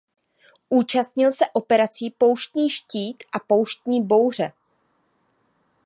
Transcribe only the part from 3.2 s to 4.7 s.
a Pouštní bouře.